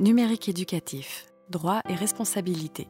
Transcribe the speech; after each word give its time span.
Numérique 0.00 0.48
éducatif, 0.48 1.26
droit 1.50 1.80
et 1.88 1.94
responsabilité. 1.94 2.88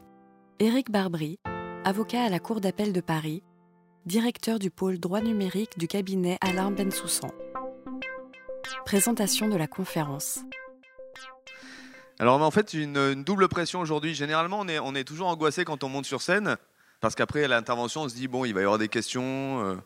Éric 0.59 0.91
Barbry, 0.91 1.39
avocat 1.85 2.23
à 2.23 2.31
la 2.31 2.39
Cour 2.39 2.63
d'appel 2.63 2.95
de 2.95 3.03
Paris, 3.03 3.43
directeur 4.07 4.59
du 4.59 4.71
pôle 4.71 4.99
droit 4.99 5.21
numérique 5.21 5.79
du 5.79 5.87
cabinet 5.87 6.39
Alain 6.41 6.71
Bensoussan. 6.71 7.29
Présentation 8.87 9.49
de 9.49 9.57
la 9.57 9.67
conférence. 9.67 10.41
Alors 12.19 12.41
en 12.41 12.51
fait, 12.51 12.73
une, 12.73 13.23
double 13.23 13.49
pression 13.49 13.81
aujourd'hui. 13.81 14.15
Généralement, 14.15 14.61
on 14.61 14.69
est, 14.69 14.79
on 14.79 14.95
est 14.95 15.05
toujours 15.05 15.27
angoissé 15.27 15.67
quand 15.67 15.85
on 15.85 15.91
monte 15.91 16.07
sur 16.07 16.23
scène, 16.23 16.57
parce 17.03 17.15
qu'après 17.15 17.47
l'intervention, 17.49 18.05
on 18.05 18.09
se 18.09 18.15
dit, 18.15 18.29
bon, 18.29 18.47
il 18.47 18.55
va 18.55 18.61
y 18.61 18.63
avoir 18.63 18.79
des 18.79 18.89
questions. 18.89 19.63
euh, 19.63 19.77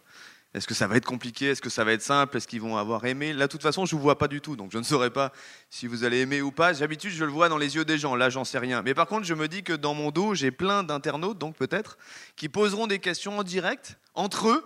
est-ce 0.55 0.67
que 0.67 0.75
ça 0.75 0.87
va 0.87 0.97
être 0.97 1.05
compliqué? 1.05 1.51
Est-ce 1.51 1.61
que 1.61 1.69
ça 1.69 1.85
va 1.85 1.93
être 1.93 2.03
simple? 2.03 2.37
Est-ce 2.37 2.49
qu'ils 2.49 2.63
vont 2.63 2.79
avoir 2.79 3.05
aimé? 3.05 3.35
Là, 3.35 3.47
de 3.47 3.53
toute 3.53 3.63
façon, 3.63 3.85
je 3.85 3.95
ne 3.95 3.99
vous 3.99 4.03
vois 4.03 4.17
pas 4.17 4.29
du 4.29 4.41
tout, 4.41 4.57
donc 4.57 4.73
je 4.73 4.79
ne 4.79 4.83
saurais 4.83 5.11
pas 5.11 5.31
si 5.69 5.87
vous 5.87 6.05
allez 6.05 6.21
aimer 6.21 6.41
ou 6.41 6.51
pas. 6.53 6.73
D'habitude, 6.73 7.11
je 7.11 7.25
le 7.25 7.31
vois 7.31 7.51
dans 7.51 7.59
les 7.59 7.77
yeux 7.77 7.85
des 7.85 7.99
gens. 7.99 8.17
Là, 8.17 8.31
j'en 8.31 8.45
sais 8.45 8.59
rien. 8.59 8.83
Mais 8.83 8.95
par 8.95 9.07
contre, 9.07 9.27
je 9.27 9.35
me 9.35 9.47
dis 9.47 9.63
que 9.63 9.75
dans 9.75 9.93
mon 9.93 10.11
dos, 10.11 10.35
j'ai 10.35 10.51
plein 10.51 10.85
d'internautes, 10.85 11.37
donc 11.37 11.55
peut-être, 11.55 11.99
qui 12.35 12.49
poseront 12.49 12.87
des 12.87 12.99
questions 12.99 13.39
en 13.39 13.43
direct, 13.43 13.99
entre 14.15 14.49
eux, 14.49 14.65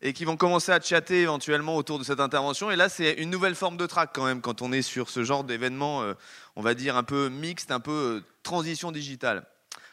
et 0.00 0.14
qui 0.14 0.24
vont 0.24 0.38
commencer 0.38 0.72
à 0.72 0.80
chatter 0.80 1.20
éventuellement 1.20 1.76
autour 1.76 1.98
de 1.98 2.04
cette 2.04 2.20
intervention. 2.20 2.70
Et 2.70 2.76
là, 2.76 2.88
c'est 2.88 3.12
une 3.12 3.28
nouvelle 3.28 3.54
forme 3.54 3.76
de 3.76 3.84
track 3.84 4.10
quand 4.14 4.24
même, 4.24 4.40
quand 4.40 4.62
on 4.62 4.72
est 4.72 4.80
sur 4.80 5.10
ce 5.10 5.22
genre 5.22 5.44
d'événement, 5.44 6.02
euh, 6.02 6.14
on 6.56 6.62
va 6.62 6.72
dire, 6.72 6.96
un 6.96 7.02
peu 7.02 7.28
mixte, 7.28 7.70
un 7.70 7.80
peu 7.80 7.90
euh, 7.90 8.20
transition 8.42 8.90
digitale. 8.90 9.46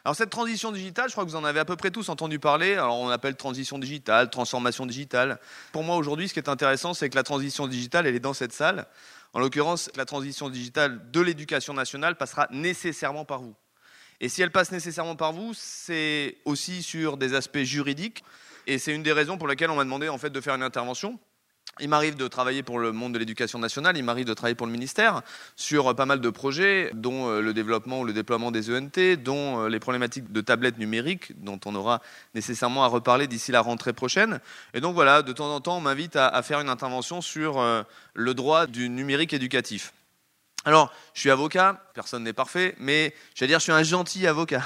Alors 0.08 0.16
cette 0.16 0.30
transition 0.30 0.72
digitale, 0.72 1.10
je 1.10 1.12
crois 1.12 1.26
que 1.26 1.30
vous 1.30 1.36
en 1.36 1.44
avez 1.44 1.60
à 1.60 1.66
peu 1.66 1.76
près 1.76 1.92
tous 1.92 2.08
entendu 2.08 2.40
parler. 2.40 2.76
Alors 2.76 2.98
on 2.98 3.10
appelle 3.10 3.36
transition 3.36 3.78
digitale, 3.78 4.30
transformation 4.30 4.86
digitale. 4.86 5.38
Pour 5.74 5.84
moi 5.84 5.98
aujourd'hui, 5.98 6.30
ce 6.30 6.34
qui 6.34 6.40
est 6.40 6.48
intéressant, 6.48 6.94
c'est 6.94 7.10
que 7.10 7.18
la 7.18 7.24
transition 7.24 7.68
digitale, 7.68 8.08
elle 8.08 8.16
est 8.16 8.22
dans 8.22 8.34
cette 8.34 8.54
salle. 8.54 8.86
En 9.34 9.42
l'occurrence, 9.42 9.92
la 9.98 10.06
transition 10.06 10.50
digitale 10.50 11.12
de 11.12 11.20
l'éducation 11.20 11.74
nationale 11.74 12.16
passera 12.16 12.48
nécessairement 12.52 13.26
par 13.26 13.42
vous. 13.42 13.54
Et 14.22 14.30
si 14.30 14.42
elle 14.42 14.50
passe 14.50 14.72
nécessairement 14.72 15.18
par 15.18 15.34
vous, 15.34 15.52
c'est 15.54 16.38
aussi 16.46 16.84
sur 16.84 17.18
des 17.18 17.34
aspects 17.34 17.64
juridiques. 17.64 18.24
Et 18.66 18.80
c'est 18.80 18.96
une 18.96 19.04
des 19.04 19.12
raisons 19.12 19.38
pour 19.38 19.50
lesquelles 19.50 19.72
on 19.72 19.76
m'a 19.76 19.84
demandé 19.84 20.08
en 20.08 20.18
fait 20.18 20.30
de 20.30 20.40
faire 20.40 20.56
une 20.56 20.64
intervention. 20.64 21.20
Il 21.80 21.90
m'arrive 21.90 22.16
de 22.16 22.28
travailler 22.28 22.64
pour 22.64 22.80
le 22.80 22.92
monde 22.92 23.14
de 23.14 23.20
l'éducation 23.20 23.60
nationale, 23.60 23.98
il 23.98 24.04
m'arrive 24.04 24.26
de 24.26 24.34
travailler 24.34 24.56
pour 24.56 24.68
le 24.68 24.72
ministère 24.72 25.22
sur 25.56 25.90
euh, 25.90 25.94
pas 25.94 26.06
mal 26.06 26.22
de 26.22 26.30
projets, 26.30 26.92
dont 26.94 27.30
euh, 27.30 27.42
le 27.42 27.54
développement 27.54 28.02
ou 28.02 28.06
le 28.06 28.14
déploiement 28.14 28.52
des 28.52 28.76
ENT, 28.76 29.18
dont 29.24 29.62
euh, 29.62 29.70
les 29.70 29.80
problématiques 29.80 30.32
de 30.32 30.42
tablettes 30.42 30.78
numériques, 30.78 31.34
dont 31.44 31.60
on 31.66 31.76
aura 31.76 32.02
nécessairement 32.34 32.84
à 32.84 32.88
reparler 32.88 33.28
d'ici 33.28 33.52
la 33.52 33.62
rentrée 33.62 33.94
prochaine. 33.94 34.40
Et 34.74 34.82
donc 34.82 34.96
voilà, 34.96 35.22
de 35.22 35.34
temps 35.34 35.54
en 35.54 35.62
temps, 35.62 35.78
on 35.78 35.82
m'invite 35.82 36.16
à, 36.16 36.42
faire 36.42 36.60
une 36.60 36.70
intervention 36.70 37.22
sur 37.22 37.64
le 38.14 38.34
droit 38.34 38.68
du 38.68 38.90
numérique 38.90 39.34
éducatif. 39.34 39.94
Alors, 40.66 40.94
je 41.14 41.22
suis 41.22 41.32
avocat, 41.32 41.82
personne 41.94 42.24
n'est 42.24 42.34
parfait, 42.34 42.76
mais 42.78 43.14
je 43.36 43.42
vais 43.42 43.48
dire, 43.48 43.60
je 43.60 43.64
suis 43.64 43.72
un 43.72 43.84
gentil 43.84 44.28
avocat. 44.28 44.64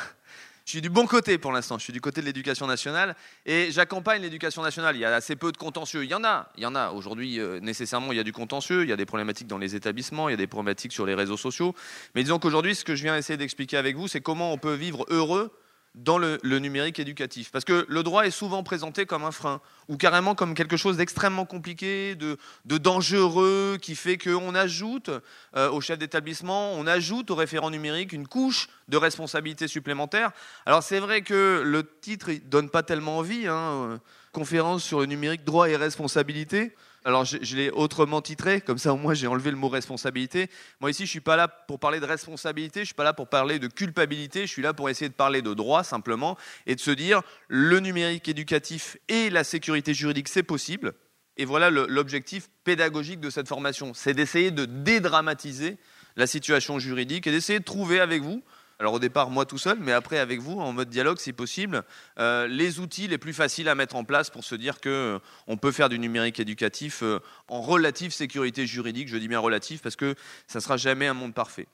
Je 0.72 0.78
suis 0.78 0.82
du 0.82 0.90
bon 0.90 1.06
côté 1.06 1.38
pour 1.38 1.52
l'instant, 1.52 1.78
je 1.78 1.84
suis 1.84 1.92
du 1.92 2.00
côté 2.00 2.22
de 2.22 2.26
l'éducation 2.26 2.66
nationale 2.66 3.18
et 3.46 3.72
j'accompagne 3.72 4.22
l'éducation 4.22 4.62
nationale. 4.62 4.96
Il 4.96 5.00
y 5.00 5.06
a 5.06 5.14
assez 5.14 5.36
peu 5.36 5.52
de 5.52 5.58
contentieux, 5.58 6.06
il 6.06 6.10
y 6.10 6.14
en 6.14 6.24
a, 6.24 6.50
il 6.56 6.64
y 6.64 6.66
en 6.66 6.76
a. 6.76 6.92
Aujourd'hui, 6.92 7.42
euh, 7.42 7.60
nécessairement, 7.60 8.14
il 8.14 8.16
y 8.16 8.22
a 8.22 8.24
du 8.24 8.32
contentieux, 8.32 8.84
il 8.84 8.90
y 8.90 8.94
a 8.94 8.96
des 8.96 9.06
problématiques 9.06 9.48
dans 9.48 9.58
les 9.58 9.76
établissements, 9.76 10.30
il 10.30 10.32
y 10.32 10.34
a 10.34 10.38
des 10.38 10.48
problématiques 10.48 10.94
sur 10.94 11.06
les 11.06 11.14
réseaux 11.14 11.36
sociaux. 11.36 11.76
Mais 12.16 12.24
disons 12.24 12.40
qu'aujourd'hui, 12.40 12.74
ce 12.74 12.86
que 12.86 12.96
je 12.96 13.04
viens 13.04 13.18
essayer 13.18 13.36
d'expliquer 13.36 13.76
avec 13.76 13.98
vous, 13.98 14.08
c'est 14.08 14.22
comment 14.22 14.54
on 14.54 14.58
peut 14.58 14.74
vivre 14.74 15.06
heureux 15.10 15.52
dans 15.96 16.18
le, 16.18 16.40
numérique 16.44 17.00
éducatif. 17.00 17.52
Parce 17.52 17.66
que 17.66 17.86
le 17.88 18.04
droit 18.04 18.26
est 18.26 18.32
souvent 18.32 18.64
présenté 18.64 19.06
comme 19.06 19.24
un 19.24 19.32
frein, 19.32 19.62
ou 19.90 19.98
carrément 19.98 20.36
comme 20.36 20.54
quelque 20.54 20.78
chose 20.78 20.98
d'extrêmement 20.98 21.46
compliqué, 21.46 22.16
de, 22.16 22.38
de 22.66 22.78
dangereux, 22.78 23.78
qui 23.82 23.96
fait 23.96 24.18
qu'on 24.18 24.56
ajoute 24.56 25.10
euh, 25.56 25.70
au 25.70 25.82
chef 25.82 26.00
d'établissement, 26.00 26.74
on 26.74 26.88
ajoute 26.88 27.30
au 27.32 27.36
référent 27.36 27.70
numérique 27.70 28.14
une 28.14 28.28
couche 28.28 28.70
de 28.88 28.98
responsabilité 28.98 29.68
supplémentaire. 29.68 30.32
Alors 30.66 30.84
c'est 30.84 31.00
vrai 31.00 31.22
que 31.22 31.62
le 31.66 31.84
titre 32.00 32.32
ne 32.32 32.38
donne 32.38 32.70
pas 32.70 32.84
tellement 32.84 33.18
envie, 33.18 33.48
hein, 33.48 33.56
euh, 33.56 33.98
conférence 34.32 34.84
sur 34.84 35.00
le 35.00 35.06
numérique, 35.06 35.44
droit 35.44 35.70
et 35.70 35.76
responsabilité. 35.76 36.74
Alors 37.04 37.26
je, 37.26 37.56
l'ai 37.56 37.72
autrement 37.72 38.22
titré, 38.22 38.62
comme 38.62 38.78
ça 38.78 38.94
au 38.94 38.98
moins 38.98 39.16
j'ai 39.16 39.26
enlevé 39.26 39.50
le 39.50 39.58
mot 39.58 39.70
responsabilité. 39.70 40.50
Moi 40.80 40.92
ici 40.92 41.06
je 41.06 41.10
suis 41.10 41.20
pas 41.20 41.36
là 41.36 41.48
pour 41.48 41.80
parler 41.80 42.00
de 42.00 42.06
responsabilité, 42.06 42.82
je 42.82 42.86
suis 42.86 42.94
pas 42.94 43.04
là 43.04 43.14
pour 43.14 43.28
parler 43.28 43.58
de 43.58 43.68
culpabilité, 43.68 44.42
je 44.42 44.52
suis 44.52 44.62
là 44.62 44.74
pour 44.74 44.88
essayer 44.88 45.10
de 45.10 45.16
parler 45.16 45.42
de 45.42 45.56
droit 45.56 45.84
simplement 45.84 46.38
et 46.68 46.76
de 46.76 46.80
se 46.80 46.92
dire 46.92 47.22
le 47.48 47.80
numérique 47.80 48.28
éducatif 48.28 48.98
et 49.08 49.32
la 49.32 49.44
sécurité 49.44 49.96
juridique 49.96 50.28
c'est 50.28 50.44
possible. 50.44 50.94
Et 51.38 51.46
voilà 51.46 51.72
l'objectif 51.72 52.50
pédagogique 52.64 53.20
de 53.20 53.32
cette 53.32 53.48
formation, 53.48 53.94
c'est 53.96 54.14
d'essayer 54.14 54.52
de 54.52 54.66
dédramatiser 54.66 55.78
la 56.16 56.28
situation 56.28 56.78
juridique 56.78 57.26
et 57.26 57.32
d'essayer 57.32 57.60
de 57.60 57.64
trouver 57.64 58.00
avec 58.00 58.22
vous 58.22 58.44
alors 58.82 58.94
au 58.94 59.00
départ, 59.00 59.30
moi 59.30 59.46
tout 59.46 59.60
seul, 59.60 59.78
mais 59.80 59.92
après 59.92 60.18
avec 60.18 60.40
vous, 60.40 60.60
en 60.60 60.74
mode 60.74 60.90
dialogue 60.90 61.20
si 61.20 61.34
possible, 61.34 61.84
euh, 62.18 62.48
les 62.48 62.80
outils 62.80 63.08
les 63.08 63.20
plus 63.20 63.32
faciles 63.32 63.70
à 63.70 63.76
mettre 63.76 63.96
en 63.96 64.04
place 64.04 64.32
pour 64.32 64.44
se 64.44 64.56
dire 64.56 64.80
que 64.82 65.20
euh, 65.48 65.56
peut 65.56 65.72
faire 65.72 65.88
du 65.88 66.00
numérique 66.00 66.40
éducatif 66.40 67.04
euh, 67.04 67.20
en 67.48 67.62
relative 67.62 68.12
sécurité 68.12 68.66
juridique. 68.66 69.08
Je 69.08 69.18
dis 69.18 69.28
bien 69.28 69.38
relative 69.38 69.82
parce 69.82 69.96
que 69.96 70.16
ça 70.48 70.62
sera 70.62 70.78
jamais 70.78 71.06
un 71.06 71.14
monde 71.14 71.36
parfait. 71.36 71.68